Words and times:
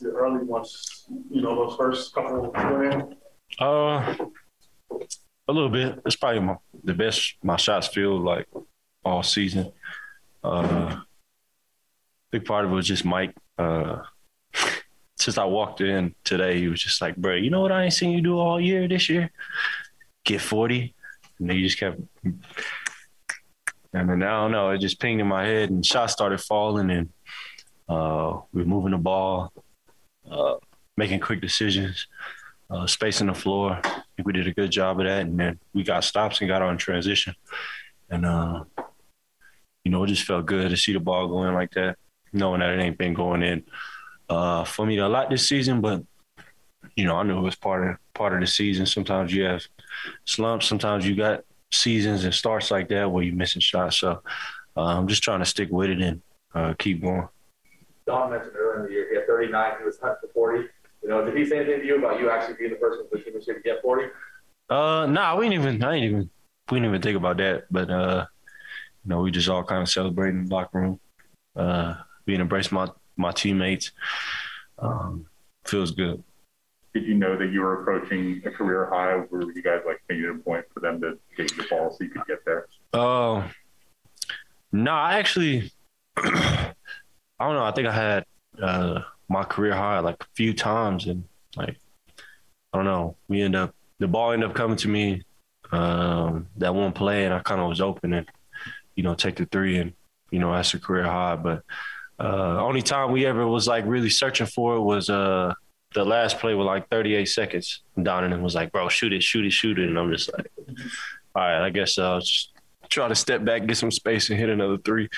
shots 0.00 0.14
early 0.14 0.44
once 0.44 1.04
you 1.30 1.42
know 1.42 1.54
those 1.54 1.76
first 1.76 2.14
couple 2.14 2.50
went? 2.50 3.16
Uh, 3.58 4.16
a 5.48 5.52
little 5.52 5.68
bit. 5.68 6.00
It's 6.06 6.16
probably 6.16 6.40
my, 6.40 6.56
the 6.84 6.94
best 6.94 7.34
my 7.42 7.56
shots 7.56 7.88
feel 7.88 8.18
like 8.18 8.46
all 9.04 9.22
season. 9.22 9.72
Uh, 10.42 11.00
big 12.30 12.44
part 12.44 12.64
of 12.64 12.70
it 12.70 12.74
was 12.74 12.86
just 12.86 13.04
Mike. 13.04 13.34
Uh, 13.58 14.02
since 15.18 15.38
I 15.38 15.44
walked 15.44 15.80
in 15.80 16.14
today, 16.24 16.58
he 16.58 16.68
was 16.68 16.82
just 16.82 17.00
like, 17.00 17.16
"Bro, 17.16 17.36
you 17.36 17.50
know 17.50 17.60
what 17.60 17.72
I 17.72 17.84
ain't 17.84 17.92
seen 17.92 18.12
you 18.12 18.20
do 18.20 18.38
all 18.38 18.60
year 18.60 18.88
this 18.88 19.08
year? 19.08 19.30
Get 20.24 20.40
40." 20.40 20.94
And 21.38 21.48
then 21.48 21.56
he 21.56 21.62
just 21.62 21.78
kept. 21.78 22.00
And 23.92 24.08
then 24.08 24.22
I 24.22 24.42
don't 24.42 24.52
know, 24.52 24.70
it 24.70 24.78
just 24.78 25.00
pinged 25.00 25.20
in 25.20 25.26
my 25.26 25.44
head, 25.44 25.70
and 25.70 25.84
shots 25.84 26.12
started 26.12 26.40
falling, 26.40 26.90
and 26.90 27.08
uh, 27.88 28.38
we 28.52 28.62
were 28.62 28.68
moving 28.68 28.92
the 28.92 28.98
ball, 28.98 29.52
uh, 30.30 30.56
making 30.96 31.20
quick 31.20 31.40
decisions, 31.40 32.06
uh, 32.70 32.86
spacing 32.86 33.26
the 33.26 33.34
floor. 33.34 33.80
I 33.82 34.02
think 34.16 34.26
we 34.26 34.32
did 34.32 34.48
a 34.48 34.54
good 34.54 34.70
job 34.70 35.00
of 35.00 35.06
that, 35.06 35.22
and 35.22 35.38
then 35.38 35.58
we 35.74 35.82
got 35.82 36.04
stops 36.04 36.40
and 36.40 36.48
got 36.48 36.62
on 36.62 36.78
transition, 36.78 37.34
and 38.10 38.24
uh, 38.24 38.64
you 39.84 39.90
know, 39.90 40.04
it 40.04 40.08
just 40.08 40.24
felt 40.24 40.46
good 40.46 40.70
to 40.70 40.76
see 40.76 40.92
the 40.92 41.00
ball 41.00 41.28
going 41.28 41.54
like 41.54 41.72
that, 41.72 41.96
knowing 42.32 42.60
that 42.60 42.70
it 42.70 42.80
ain't 42.80 42.98
been 42.98 43.14
going 43.14 43.42
in 43.42 43.64
uh, 44.30 44.64
for 44.64 44.86
me 44.86 44.96
a 44.98 45.08
lot 45.08 45.28
this 45.28 45.46
season, 45.46 45.80
but 45.80 46.02
you 46.96 47.04
know, 47.04 47.16
I 47.16 47.24
knew 47.24 47.38
it 47.38 47.42
was 47.42 47.56
part 47.56 47.86
of 47.90 47.96
part 48.14 48.32
of 48.32 48.40
the 48.40 48.46
season. 48.46 48.86
Sometimes 48.86 49.34
you 49.34 49.42
have 49.44 49.62
slumps. 50.24 50.66
Sometimes 50.66 51.06
you 51.06 51.16
got 51.16 51.44
seasons 51.72 52.24
and 52.24 52.32
starts 52.32 52.70
like 52.70 52.88
that 52.88 53.10
where 53.10 53.24
you're 53.24 53.34
missing 53.34 53.60
shots. 53.60 53.98
So 53.98 54.22
uh, 54.76 54.80
I'm 54.80 55.08
just 55.08 55.22
trying 55.22 55.40
to 55.40 55.44
stick 55.44 55.68
with 55.70 55.90
it 55.90 56.00
and 56.00 56.22
uh, 56.54 56.74
keep 56.78 57.02
going. 57.02 57.28
Don 58.06 58.30
mentioned 58.30 58.52
earlier 58.56 58.80
in 58.80 58.86
the 58.86 58.92
year 58.92 59.08
he 59.10 59.16
had 59.16 59.26
39. 59.26 59.72
He 59.78 59.84
was 59.84 59.98
hunting 60.00 60.16
for 60.22 60.32
40. 60.32 60.68
You 61.02 61.08
know, 61.08 61.24
did 61.24 61.36
he 61.36 61.44
say 61.44 61.58
anything 61.58 61.80
to 61.80 61.86
you 61.86 61.98
about 61.98 62.20
you 62.20 62.30
actually 62.30 62.54
being 62.54 62.70
the 62.70 62.76
person 62.76 63.06
with 63.10 63.10
the 63.10 63.24
team 63.24 63.34
was 63.34 63.46
to 63.46 63.54
get 63.64 63.82
40? 63.82 64.08
Uh, 64.68 65.06
nah, 65.06 65.36
we 65.36 65.48
didn't 65.48 65.64
even. 65.64 65.82
I 65.82 65.94
ain't 65.94 66.04
even. 66.04 66.30
We 66.70 66.76
didn't 66.76 66.90
even 66.90 67.02
think 67.02 67.16
about 67.16 67.38
that. 67.38 67.64
But 67.70 67.90
uh, 67.90 68.26
you 69.04 69.08
know, 69.08 69.20
we 69.20 69.30
just 69.30 69.48
all 69.48 69.64
kind 69.64 69.82
of 69.82 69.88
celebrating 69.88 70.40
in 70.40 70.46
the 70.46 70.54
locker 70.54 70.80
room, 70.80 71.00
uh, 71.56 71.94
being 72.26 72.40
embraced 72.40 72.70
my 72.70 72.88
my 73.16 73.32
teammates. 73.32 73.92
Um, 74.78 75.26
feels 75.64 75.90
good. 75.90 76.22
Did 76.94 77.04
you 77.04 77.14
know 77.14 77.36
that 77.36 77.52
you 77.52 77.60
were 77.60 77.82
approaching 77.82 78.42
a 78.44 78.50
career 78.50 78.88
high? 78.90 79.16
Were 79.30 79.52
you 79.52 79.62
guys 79.62 79.80
like 79.86 80.00
making 80.08 80.28
a 80.28 80.42
point 80.42 80.64
for 80.72 80.80
them 80.80 81.00
to 81.00 81.18
get 81.36 81.50
you 81.50 81.62
the 81.62 81.68
ball 81.68 81.90
so 81.90 82.04
you 82.04 82.10
could 82.10 82.26
get 82.26 82.44
there? 82.44 82.66
Oh, 82.92 83.36
uh, 83.36 83.48
no, 84.72 84.92
I 84.92 85.18
actually, 85.18 85.70
I 87.40 87.46
don't 87.46 87.54
know. 87.54 87.64
I 87.64 87.72
think 87.72 87.88
I 87.88 87.92
had 87.92 88.24
uh, 88.62 89.00
my 89.30 89.44
career 89.44 89.74
high 89.74 90.00
like 90.00 90.22
a 90.22 90.26
few 90.34 90.52
times, 90.52 91.06
and 91.06 91.24
like 91.56 91.78
I 92.72 92.76
don't 92.76 92.84
know. 92.84 93.16
We 93.28 93.40
end 93.40 93.56
up 93.56 93.74
the 93.98 94.06
ball 94.06 94.32
ended 94.32 94.50
up 94.50 94.54
coming 94.54 94.76
to 94.76 94.88
me 94.88 95.22
um, 95.72 96.48
that 96.58 96.74
one 96.74 96.92
play, 96.92 97.24
and 97.24 97.32
I 97.32 97.40
kind 97.40 97.60
of 97.60 97.68
was 97.68 97.80
open 97.80 98.12
and 98.12 98.28
you 98.94 99.02
know 99.02 99.14
take 99.14 99.36
the 99.36 99.46
three, 99.46 99.78
and 99.78 99.94
you 100.30 100.38
know 100.38 100.52
that's 100.52 100.74
a 100.74 100.78
career 100.78 101.04
high. 101.04 101.36
But 101.36 101.62
uh, 102.18 102.62
only 102.62 102.82
time 102.82 103.10
we 103.10 103.24
ever 103.24 103.46
was 103.46 103.66
like 103.66 103.86
really 103.86 104.10
searching 104.10 104.46
for 104.46 104.76
it 104.76 104.82
was 104.82 105.08
uh, 105.08 105.54
the 105.94 106.04
last 106.04 106.38
play 106.40 106.54
with 106.54 106.66
like 106.66 106.90
38 106.90 107.24
seconds. 107.24 107.82
Donovan 108.00 108.42
was 108.42 108.54
like, 108.54 108.70
"Bro, 108.70 108.90
shoot 108.90 109.14
it, 109.14 109.22
shoot 109.22 109.46
it, 109.46 109.52
shoot 109.52 109.78
it," 109.78 109.88
and 109.88 109.98
I'm 109.98 110.12
just 110.12 110.30
like, 110.36 110.50
"All 111.34 111.42
right, 111.42 111.64
I 111.64 111.70
guess 111.70 111.98
I'll 111.98 112.20
just 112.20 112.52
try 112.90 113.08
to 113.08 113.14
step 113.14 113.44
back, 113.44 113.64
get 113.64 113.78
some 113.78 113.90
space, 113.90 114.28
and 114.28 114.38
hit 114.38 114.50
another 114.50 114.76
three. 114.76 115.08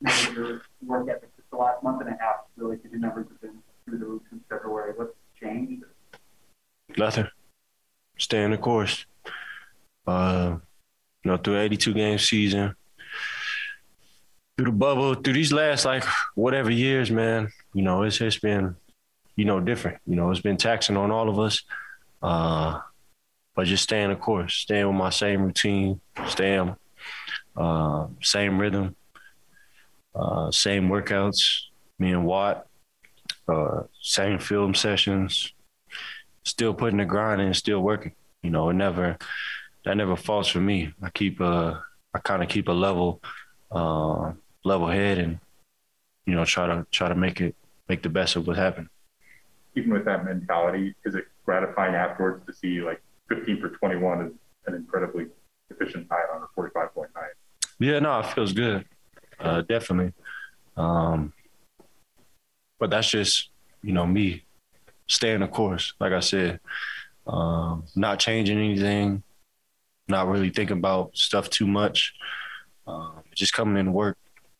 Your 0.00 0.62
work 0.84 1.08
ethic 1.08 1.30
the 1.56 1.62
last 1.62 1.82
month 1.82 2.00
and 2.00 2.10
a 2.10 2.16
half, 2.20 2.36
really, 2.56 2.76
because 2.76 2.90
your 2.90 3.00
numbers 3.00 3.26
have 3.28 3.40
been 3.40 3.58
through 3.84 3.98
the 3.98 4.04
roof 4.04 4.22
since 4.30 4.42
February. 4.48 4.92
What's 4.96 5.12
changed? 5.40 5.84
Nothing. 6.96 7.28
Staying 8.18 8.50
the 8.50 8.58
course. 8.58 9.06
Uh, 10.06 10.58
you 11.24 11.30
know, 11.30 11.36
through 11.36 11.58
82 11.58 11.94
game 11.94 12.18
season, 12.18 12.74
through 14.56 14.66
the 14.66 14.72
bubble, 14.72 15.14
through 15.14 15.34
these 15.34 15.52
last 15.52 15.84
like 15.84 16.04
whatever 16.34 16.70
years, 16.70 17.10
man, 17.10 17.50
you 17.74 17.82
know, 17.82 18.02
it's 18.04 18.20
it's 18.20 18.38
been, 18.38 18.76
you 19.34 19.44
know, 19.44 19.60
different. 19.60 19.98
You 20.06 20.16
know, 20.16 20.30
it's 20.30 20.40
been 20.40 20.56
taxing 20.56 20.96
on 20.96 21.10
all 21.10 21.28
of 21.28 21.38
us. 21.38 21.62
Uh, 22.22 22.80
but 23.54 23.66
just 23.66 23.82
staying 23.82 24.10
the 24.10 24.16
course, 24.16 24.54
staying 24.54 24.86
with 24.86 24.96
my 24.96 25.10
same 25.10 25.42
routine, 25.42 26.00
staying 26.28 26.76
uh, 27.56 28.06
same 28.22 28.58
rhythm, 28.58 28.94
uh, 30.16 30.50
same 30.50 30.88
workouts. 30.88 31.62
Me 31.98 32.12
and 32.12 32.26
Watt, 32.26 32.66
uh, 33.48 33.82
same 34.02 34.38
film 34.38 34.74
sessions, 34.74 35.52
still 36.44 36.74
putting 36.74 36.98
the 36.98 37.04
grind 37.04 37.40
in, 37.40 37.54
still 37.54 37.80
working. 37.80 38.12
You 38.42 38.50
know, 38.50 38.70
it 38.70 38.74
never 38.74 39.16
that 39.84 39.96
never 39.96 40.16
falls 40.16 40.48
for 40.48 40.60
me. 40.60 40.92
I 41.02 41.10
keep 41.10 41.40
uh 41.40 41.74
I 42.14 42.18
kind 42.18 42.42
of 42.42 42.48
keep 42.48 42.68
a 42.68 42.72
level 42.72 43.22
uh, 43.70 44.32
level 44.64 44.88
head 44.88 45.18
and 45.18 45.38
you 46.26 46.34
know 46.34 46.44
try 46.44 46.66
to 46.66 46.86
try 46.90 47.08
to 47.08 47.14
make 47.14 47.40
it 47.40 47.54
make 47.88 48.02
the 48.02 48.08
best 48.08 48.36
of 48.36 48.46
what 48.46 48.56
happened. 48.56 48.88
Even 49.74 49.92
with 49.92 50.04
that 50.06 50.24
mentality, 50.24 50.94
is 51.04 51.14
it 51.14 51.26
gratifying 51.44 51.94
afterwards 51.94 52.44
to 52.46 52.52
see 52.52 52.80
like 52.80 53.02
15 53.28 53.60
for 53.60 53.68
21 53.70 54.26
is 54.26 54.32
an 54.66 54.74
incredibly 54.74 55.26
efficient 55.70 56.08
night 56.10 56.24
on 56.34 56.42
a 56.42 56.60
45.9? 56.60 57.06
Yeah, 57.78 57.98
no, 57.98 58.20
it 58.20 58.26
feels 58.26 58.52
good. 58.52 58.86
Uh, 59.46 59.62
definitely. 59.62 60.12
Um, 60.76 61.32
but 62.78 62.90
that's 62.90 63.10
just, 63.10 63.50
you 63.82 63.92
know, 63.92 64.06
me 64.06 64.44
staying 65.06 65.40
the 65.40 65.48
course. 65.48 65.94
Like 66.00 66.12
I 66.12 66.20
said, 66.20 66.60
um, 67.26 67.84
not 67.94 68.18
changing 68.18 68.58
anything, 68.58 69.22
not 70.08 70.28
really 70.28 70.50
thinking 70.50 70.78
about 70.78 71.16
stuff 71.16 71.48
too 71.50 71.66
much. 71.66 72.14
Um, 72.86 73.22
just 73.34 73.52
coming 73.52 73.78
in 73.78 73.92
work. 73.92 74.16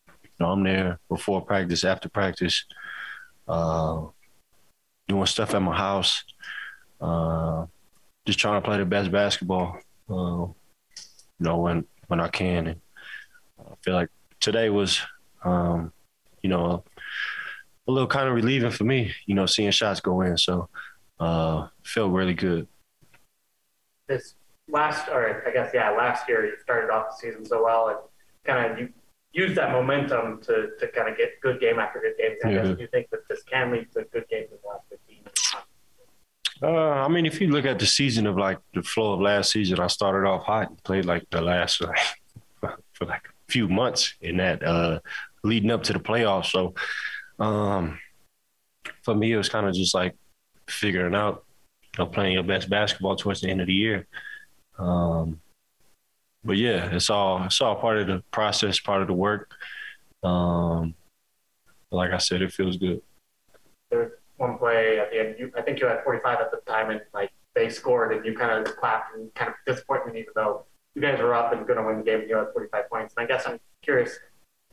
You 0.08 0.30
know, 0.40 0.50
I'm 0.52 0.64
there 0.64 0.98
before 1.08 1.40
practice, 1.44 1.84
after 1.84 2.08
practice, 2.08 2.64
uh, 3.48 4.06
doing 5.08 5.26
stuff 5.26 5.54
at 5.54 5.62
my 5.62 5.76
house, 5.76 6.24
uh, 7.00 7.66
just 8.26 8.38
trying 8.38 8.60
to 8.60 8.66
play 8.66 8.78
the 8.78 8.84
best 8.84 9.10
basketball. 9.12 9.78
Uh, 10.10 10.46
you 11.38 11.44
know, 11.44 11.58
when 11.58 11.84
when 12.08 12.20
I 12.20 12.28
can, 12.28 12.66
and 12.66 12.80
I 13.58 13.74
feel 13.82 13.94
like 13.94 14.10
today 14.46 14.70
was, 14.70 15.00
um, 15.42 15.92
you 16.40 16.48
know, 16.48 16.84
a 17.88 17.90
little 17.90 18.06
kind 18.06 18.28
of 18.28 18.34
relieving 18.34 18.70
for 18.70 18.84
me. 18.84 19.12
You 19.26 19.34
know, 19.34 19.44
seeing 19.44 19.72
shots 19.72 19.98
go 19.98 20.20
in, 20.20 20.38
so 20.38 20.68
uh, 21.18 21.66
felt 21.82 22.12
really 22.12 22.34
good. 22.34 22.68
This 24.06 24.34
last, 24.68 25.08
or 25.08 25.42
I 25.48 25.50
guess 25.50 25.72
yeah, 25.74 25.90
last 25.90 26.28
year 26.28 26.46
you 26.46 26.52
started 26.62 26.90
off 26.90 27.06
the 27.10 27.16
season 27.16 27.44
so 27.44 27.64
well, 27.64 27.88
and 27.88 27.98
kind 28.44 28.72
of 28.72 28.78
you 28.78 28.88
used 29.32 29.56
that 29.56 29.72
momentum 29.72 30.40
to 30.42 30.70
to 30.78 30.86
kind 30.88 31.08
of 31.08 31.18
get 31.18 31.40
good 31.40 31.60
game 31.60 31.80
after 31.80 31.98
good 31.98 32.16
game. 32.16 32.36
I 32.44 32.50
yeah. 32.50 32.68
guess 32.68 32.78
you 32.78 32.86
think 32.92 33.10
that 33.10 33.26
this 33.28 33.42
can 33.42 33.72
lead 33.72 33.90
to 33.94 34.04
good 34.12 34.28
games 34.30 34.50
in 34.52 34.58
the 34.62 34.68
last 34.68 34.84
15 34.90 35.02
uh, 36.62 37.04
I 37.04 37.08
mean, 37.08 37.26
if 37.26 37.38
you 37.38 37.48
look 37.48 37.66
at 37.66 37.78
the 37.78 37.84
season 37.84 38.26
of 38.26 38.38
like 38.38 38.58
the 38.72 38.82
flow 38.82 39.12
of 39.12 39.20
last 39.20 39.50
season, 39.50 39.78
I 39.78 39.88
started 39.88 40.26
off 40.26 40.44
hot 40.44 40.70
and 40.70 40.82
played 40.84 41.04
like 41.04 41.28
the 41.30 41.42
last 41.42 41.82
like, 41.82 41.98
for 42.92 43.04
like 43.04 43.28
few 43.48 43.68
months 43.68 44.14
in 44.20 44.38
that 44.38 44.62
uh, 44.62 45.00
leading 45.44 45.70
up 45.70 45.82
to 45.84 45.92
the 45.92 45.98
playoffs. 45.98 46.46
So 46.46 46.74
um, 47.38 47.98
for 49.02 49.14
me, 49.14 49.32
it 49.32 49.36
was 49.36 49.48
kind 49.48 49.66
of 49.66 49.74
just 49.74 49.94
like 49.94 50.16
figuring 50.68 51.14
out, 51.14 51.44
you 51.96 52.04
know, 52.04 52.10
playing 52.10 52.34
your 52.34 52.42
best 52.42 52.68
basketball 52.68 53.16
towards 53.16 53.40
the 53.40 53.50
end 53.50 53.60
of 53.60 53.66
the 53.66 53.74
year. 53.74 54.06
Um, 54.78 55.40
but 56.44 56.56
yeah, 56.56 56.90
it's 56.92 57.10
all 57.10 57.44
it's 57.44 57.60
all 57.60 57.76
part 57.76 57.98
of 57.98 58.06
the 58.06 58.22
process, 58.30 58.78
part 58.78 59.02
of 59.02 59.08
the 59.08 59.14
work. 59.14 59.50
Um, 60.22 60.94
like 61.90 62.12
I 62.12 62.18
said, 62.18 62.42
it 62.42 62.52
feels 62.52 62.76
good. 62.76 63.00
There's 63.90 64.12
one 64.36 64.58
play 64.58 64.98
at 64.98 65.10
the 65.10 65.20
end. 65.20 65.36
You, 65.38 65.52
I 65.56 65.62
think 65.62 65.80
you 65.80 65.86
had 65.86 66.04
45 66.04 66.38
at 66.40 66.50
the 66.50 66.58
time, 66.70 66.90
and 66.90 67.00
like 67.12 67.30
they 67.54 67.68
scored, 67.68 68.12
and 68.12 68.24
you 68.24 68.36
kind 68.36 68.66
of 68.66 68.76
clapped 68.76 69.16
and 69.16 69.32
kind 69.34 69.50
of 69.50 69.56
disappointment, 69.66 70.16
even 70.16 70.32
though 70.34 70.66
you 70.96 71.02
guys 71.02 71.20
were 71.20 71.34
up 71.34 71.52
and 71.52 71.66
going 71.66 71.78
to 71.78 71.84
win 71.84 71.98
the 71.98 72.02
game, 72.02 72.20
and 72.20 72.28
you 72.28 72.36
had 72.36 72.46
45 72.52 72.88
points. 72.90 73.14
And 73.16 73.24
I 73.24 73.28
guess 73.28 73.46
I'm 73.46 73.60
curious, 73.82 74.12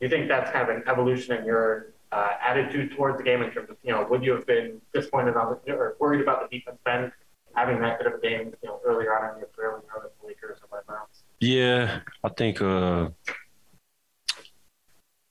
do 0.00 0.06
you 0.06 0.08
think 0.08 0.26
that's 0.26 0.50
kind 0.50 0.68
of 0.68 0.74
an 0.74 0.82
evolution 0.88 1.36
in 1.36 1.44
your 1.44 1.92
uh, 2.10 2.30
attitude 2.42 2.96
towards 2.96 3.18
the 3.18 3.22
game 3.22 3.42
in 3.42 3.50
terms 3.50 3.68
of, 3.68 3.76
you 3.82 3.92
know, 3.92 4.06
would 4.10 4.24
you 4.24 4.32
have 4.32 4.46
been 4.46 4.80
disappointed 4.94 5.36
on 5.36 5.58
the, 5.66 5.72
or 5.74 5.96
worried 6.00 6.22
about 6.22 6.50
the 6.50 6.58
defense 6.58 6.78
then 6.86 7.12
having 7.54 7.78
that 7.80 7.98
bit 7.98 8.06
of 8.06 8.14
a 8.14 8.20
game, 8.20 8.52
you 8.62 8.68
know, 8.68 8.80
earlier 8.84 9.16
on 9.16 9.34
in 9.34 9.38
your 9.38 9.48
career 9.48 9.72
when 9.72 9.82
you 9.82 9.88
were 9.94 10.04
with 10.04 10.20
the 10.20 10.26
Lakers 10.26 10.58
or 10.62 10.66
whatever 10.70 10.98
else? 10.98 11.22
Yeah, 11.40 12.00
I 12.24 12.28
think 12.30 12.62
uh, 12.62 13.10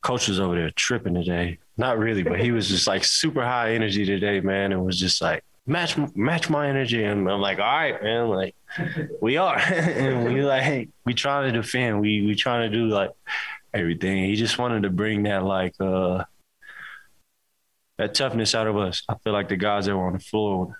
coach 0.04 0.28
was 0.28 0.40
over 0.40 0.56
there 0.56 0.70
tripping 0.72 1.16
today. 1.16 1.58
Not 1.76 1.98
really, 1.98 2.22
but 2.22 2.40
he 2.40 2.52
was 2.52 2.70
just 2.70 2.86
like 2.86 3.04
super 3.04 3.44
high 3.44 3.74
energy 3.74 4.06
today, 4.06 4.42
man. 4.42 4.72
It 4.72 4.80
was 4.80 5.00
just 5.00 5.22
like 5.24 5.44
match 5.66 5.98
match 6.16 6.52
my 6.52 6.70
energy, 6.70 7.04
and 7.04 7.28
I'm 7.28 7.42
like, 7.42 7.58
all 7.58 7.66
right, 7.66 8.02
man, 8.04 8.30
like 8.30 8.56
we 9.22 9.38
are, 9.38 9.58
and 9.60 10.34
we 10.34 10.42
like 10.42 10.90
we 11.06 11.14
trying 11.14 11.52
to 11.52 11.62
defend, 11.62 12.00
we 12.02 12.26
we 12.26 12.36
trying 12.36 12.70
to 12.70 12.76
do 12.76 12.88
like 12.88 13.12
everything. 13.74 14.26
He 14.26 14.36
just 14.36 14.58
wanted 14.58 14.84
to 14.84 14.90
bring 14.90 15.24
that 15.24 15.44
like 15.44 15.76
uh 15.80 16.24
that 17.98 18.14
toughness 18.14 18.56
out 18.56 18.68
of 18.68 18.78
us. 18.78 19.04
I 19.08 19.16
feel 19.24 19.34
like 19.34 19.50
the 19.50 19.58
guys 19.58 19.86
that 19.86 19.96
were 19.96 20.08
on 20.08 20.14
the 20.14 20.20
floor, 20.20 20.80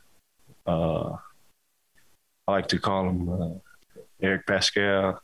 uh, 0.66 1.12
I 2.48 2.52
like 2.52 2.68
to 2.70 2.80
call 2.80 3.06
them 3.06 3.30
uh, 3.30 3.96
Eric 4.22 4.46
Paschall, 4.46 5.20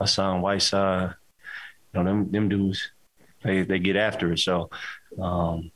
Hassan 0.00 0.40
Whiteside. 0.40 1.14
You 1.92 2.02
know, 2.02 2.04
them 2.04 2.30
them 2.30 2.48
dudes, 2.48 2.90
they 3.42 3.62
they 3.62 3.78
get 3.78 3.96
after 3.96 4.32
it. 4.32 4.38
So, 4.38 4.70
um, 5.20 5.70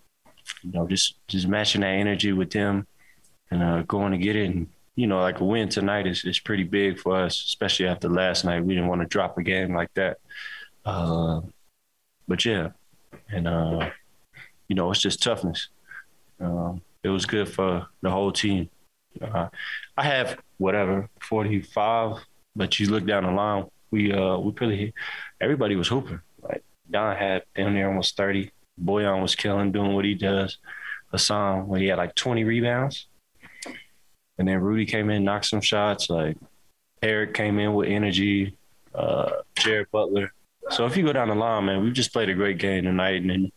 you 0.63 0.73
know, 0.73 0.87
just 0.87 1.17
just 1.29 1.49
matching 1.49 1.81
that 1.83 1.89
energy 1.89 2.33
with 2.33 2.51
them 2.51 2.87
and 3.51 3.63
uh, 3.63 3.83
going 3.83 4.13
to 4.13 4.19
get 4.19 4.37
it. 4.37 4.51
And 4.51 4.69
you 5.01 5.07
know, 5.07 5.19
like 5.19 5.41
a 5.41 5.45
win 5.45 5.71
tonight 5.71 6.07
is 6.07 6.27
is 6.27 6.39
pretty 6.39 6.63
big 6.63 6.99
for 6.99 7.17
us, 7.17 7.35
especially 7.35 7.87
after 7.87 8.07
last 8.07 8.45
night. 8.45 8.63
We 8.63 8.75
didn't 8.75 8.91
want 8.91 9.01
to 9.01 9.07
drop 9.07 9.39
a 9.39 9.43
game 9.43 9.75
like 9.75 9.89
that. 9.95 10.19
Uh, 10.85 11.41
but 12.29 12.45
yeah, 12.45 12.73
and 13.31 13.49
uh, 13.49 13.89
you 14.69 14.77
know, 14.77 14.91
it's 14.91 15.01
just 15.01 15.23
toughness. 15.23 15.69
Um, 16.39 16.83
it 17.03 17.09
was 17.09 17.25
good 17.25 17.49
for 17.49 17.87
the 18.03 18.11
whole 18.11 18.31
team. 18.31 18.69
Uh, 19.23 19.49
I 19.97 20.05
have 20.05 20.39
whatever 20.59 21.09
forty 21.23 21.63
five, 21.63 22.19
but 22.55 22.79
you 22.79 22.91
look 22.91 23.07
down 23.07 23.25
the 23.25 23.31
line, 23.31 23.65
we 23.91 24.13
uh 24.13 24.37
we 24.37 24.53
pretty 24.53 24.93
everybody 25.41 25.77
was 25.77 25.89
hooping. 25.89 26.21
Like 26.43 26.63
Don 26.91 27.17
had 27.17 27.45
down 27.57 27.73
there 27.73 27.89
almost 27.89 28.19
thirty. 28.19 28.51
Bojan 28.79 29.23
was 29.23 29.35
killing, 29.35 29.73
doing 29.73 29.95
what 29.95 30.05
he 30.05 30.15
does. 30.15 30.59
Hassan, 31.11 31.69
when 31.69 31.81
he 31.81 31.87
had 31.87 31.97
like 31.97 32.15
twenty 32.15 32.45
rebounds, 32.45 33.07
and 34.41 34.49
then 34.49 34.59
Rudy 34.59 34.87
came 34.87 35.11
in, 35.11 35.23
knocked 35.23 35.45
some 35.45 35.61
shots. 35.61 36.09
Like 36.09 36.39
Eric 37.03 37.35
came 37.35 37.59
in 37.59 37.75
with 37.75 37.89
energy. 37.89 38.57
Uh, 38.95 39.31
Jared 39.55 39.91
Butler. 39.93 40.33
So 40.71 40.87
if 40.87 40.97
you 40.97 41.05
go 41.05 41.13
down 41.13 41.29
the 41.29 41.35
line, 41.35 41.67
man, 41.67 41.85
we've 41.85 41.93
just 41.93 42.11
played 42.13 42.31
a 42.31 42.35
great 42.35 42.59
game 42.59 42.85
tonight, 42.85 43.23
and 43.23 43.53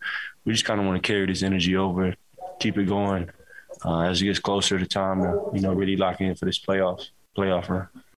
we 0.46 0.52
just 0.52 0.66
kind 0.66 0.80
of 0.80 0.86
want 0.86 1.02
to 1.02 1.08
carry 1.08 1.26
this 1.26 1.42
energy 1.42 1.78
over, 1.78 2.14
keep 2.60 2.78
it 2.78 2.84
going 2.84 3.30
uh, 3.86 4.02
as 4.02 4.22
it 4.22 4.26
gets 4.26 4.40
closer 4.40 4.78
to 4.78 4.86
time 4.86 5.22
to 5.22 5.50
you 5.54 5.62
know 5.62 5.74
really 5.74 5.96
lock 5.96 6.20
in 6.20 6.36
for 6.36 6.46
this 6.46 6.60
playoffs 6.60 7.10
playoff 7.38 7.70
run. 7.70 7.88